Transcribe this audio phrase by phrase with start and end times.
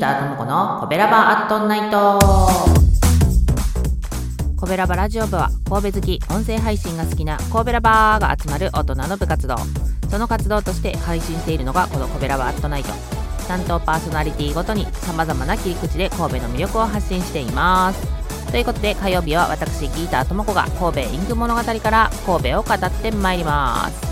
[0.00, 2.18] ターともこのコベラバアットナイト。
[4.56, 9.56] コベラバラジオ部は神戸好き音声配信が好きな神戸ラバーが集まる大人の部活動。
[10.10, 12.94] その活動として配信しているのがこのコベラバアットナイト。
[13.46, 18.06] 担当パーソナリティごとに様々な切り口で神戸の魅力を発信しています。
[18.50, 24.03] ということで火曜日は私ギーターともこが神戸インク物語から神戸を語ってまいります。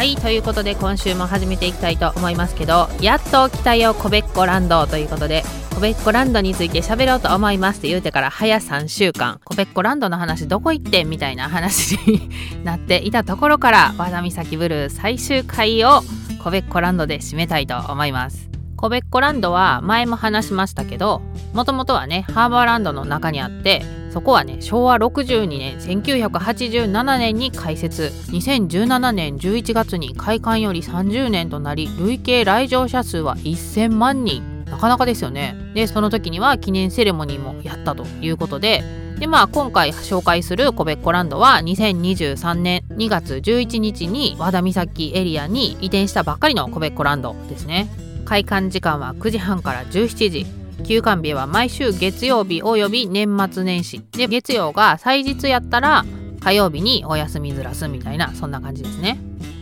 [0.00, 5.42] はいということで今週も始めていきたいと思いますけどやっと来たよコベッコランドということで
[5.74, 12.30] コベッコランドについて喋ろうと思いますって言うてから早3週間コベッコランドの話どこ行ってみたいな話に
[12.64, 16.00] なっていたところから和田岬ブルー最終回を
[16.42, 18.49] コベッコランドで締めたいと思います。
[18.80, 21.20] コベッコランドは前も話しましたけど
[21.52, 28.10] もともとはねハーバーランドの中にあってそこはね昭和62年1987年に開設。
[28.32, 34.64] 2017年11月に開館より30年となり累計来場者数は1000万人。
[34.64, 35.54] なかなかですよね。
[35.74, 38.82] でその時には記念セレモニーもやったということで
[39.18, 48.09] でまあ今回紹介するコベッコランドは2023年2月11日に和田岬エリアに移転したばっかりのコベッコランドですね。
[48.24, 50.46] 開館時間は9時半から17時。
[50.84, 54.02] 休館日は毎週月曜日および年末年始。
[54.12, 56.04] で月曜が祭日やったら
[56.40, 59.18] 火曜日にお休みずらすみたいなそんな感じですね。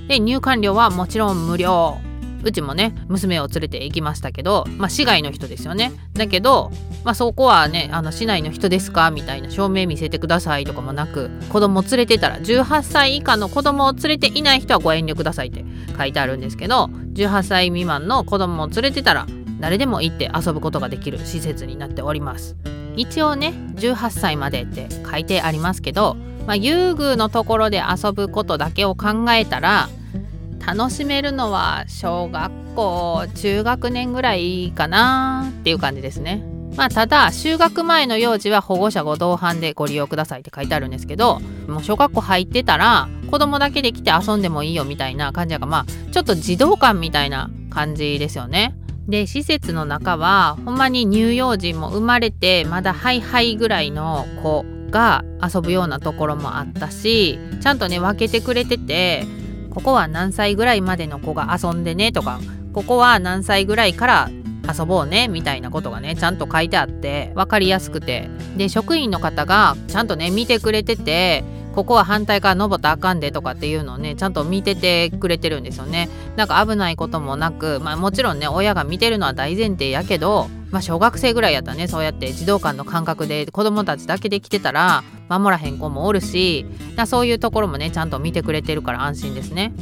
[0.08, 1.98] で入館料はもちろん無料。
[2.42, 5.92] うちもね娘を連れて行きましたけどまあ市外の人ですよね。
[6.14, 6.70] だけど
[7.04, 9.10] まあそこはねあの市内の人ですか？
[9.10, 15.64] みたいな証明見せてくださいとかもなく子供連れてたら18歳以下の子供を連れていない人はご遠慮くださいって
[15.96, 19.26] 書いてあるんですけど18歳未満の子供を連れてたら
[19.60, 22.56] 誰でも行って遊ぶことができる施設になっております。
[22.96, 26.16] 一応ね18歳までって書いてありますけど、
[26.46, 29.88] まあ、遊具のところで遊ぶことだけを考えたら
[30.76, 36.44] 楽しめるのは小学校中学年ぐらいかなっていう感じですね。
[36.76, 48.74] まあただ就学前の幼児は保護者ご同伴でご利用くださいって書いてあるんですけどもう小学校入ってたら子供だけで来て遊んでもいいよみたいな感じやからまあちょっと児童館みたいな感じですよね。
[49.08, 59.24] で施設の中はほんまに乳幼児も生まれてまだハイハイぐらいの子が遊ぶようなところもあったしちゃんとね分けてくれてて
[59.70, 62.40] ここは何歳ぐらいまでの子が遊んでねとか
[62.72, 64.30] ここは何歳ぐらいから
[64.78, 68.28] 遊ぼうねみたいなことがねちゃんと書いてあって分かりやすくて。
[68.58, 76.08] で職員の方がちゃんとね見てくれててここは反対から登ったらあかんでとかっていうのをねちゃんと見ててくれてるんですよね。
[76.36, 86.66] なんか危ないこともなくまあもちろんね親が見てるのは大前提やけどまあ小学生ぐらいやったらねそうやって児童館の感覚で子供たちだけで来てたら守らへん子もおるし
[87.06, 89.72] そういうところもねちゃんと見てくれてるから安心ですね。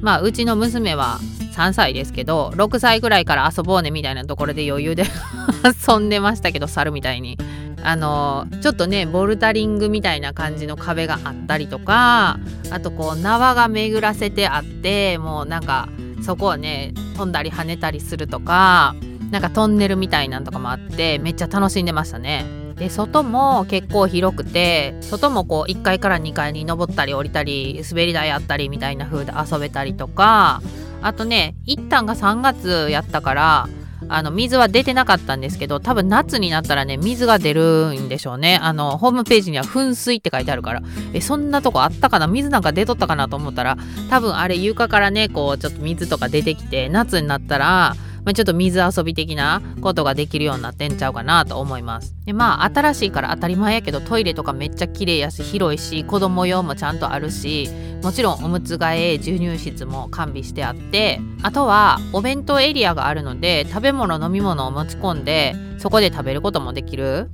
[0.00, 1.18] まあうちの娘は
[1.52, 5.04] 3歳ですけど6歳ぐらいから遊ぼうねみたいなところで余裕で
[5.88, 7.38] 遊んでましたけど猿みたいに。
[7.84, 12.38] あのちょっとねボルダリングみたいな感じの壁があったりとか
[12.70, 15.88] あとこう縄が巡らせてあってもうなんか
[16.24, 18.94] そこをね飛んだり跳ねたりするとか
[19.30, 22.44] なんかトンネルみたいなんとかもあってめっちゃ楽しんでましたね。
[22.76, 30.62] で外も結構広くて外もこう1階から2階に登ったり降りたり滑り台あったりみたいな風で遊べたりとか
[31.00, 33.68] あとね一旦が3月やったから
[34.08, 38.58] あの水は出てなかったんですけど多分夏になったらね水が出るんでしょうね。
[38.62, 40.82] あのホームページには噴水って書いてあるから。
[41.12, 42.26] えそんなとこあったかな？
[42.26, 43.76] 水なんか出とったかなと思ったら
[44.10, 52.14] 多分あれ床からねこうちょっと水とか出てきて夏になったらまあ、ちょっと水遊び的なことができるようになってんちゃうかなと思います。
[52.24, 57.68] でまあ新しいから当たり前やけどトイレとかめっちゃ綺麗やし広いし子供用もちゃんとあるし
[58.02, 67.30] もちろんおむつ替え授乳室も完備してあってあとはお弁当エリアがあるので食べ物飲み物を持ち込んでそこで食べることもできる。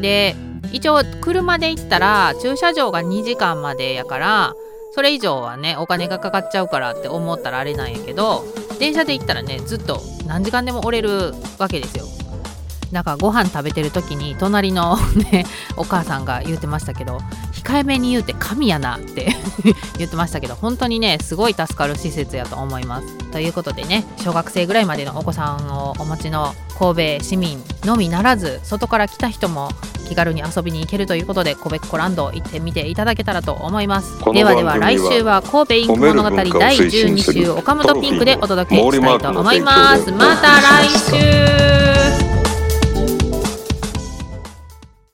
[0.00, 0.34] で
[0.72, 4.54] 一応車で行ったら駐車場が2時間までやから
[4.92, 8.44] それ以上はねお金がかかっちゃうからって思ったらあれなんやけど
[8.78, 12.03] 電車で行ったらねずっと何時間でも折れるわけですよ
[12.92, 14.96] だかご飯食べてる時に隣の
[15.32, 15.46] ね
[15.76, 17.20] お母さんが言ってましたけど
[17.52, 19.34] 控えめに言うて神やなって
[19.98, 23.06] 言ってましたけど本当にねすごい助かる施設やと思います。
[23.32, 29.70] ということでね小学生ぐらいまでのお子さんをお持ちの神戸市民のみならず外から来た人も
[30.08, 34.18] 気軽に遊びに行けるということでコベッコランド行ってみていただけたらと思います。
[34.32, 36.44] ではでは来週は神戸インク物語第
[36.76, 40.10] 12週岡本ピンクでお届けしたいと思います。
[40.12, 41.93] また来週。